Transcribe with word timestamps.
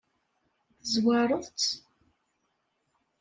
Tezwareḍ-tt? 0.79 1.67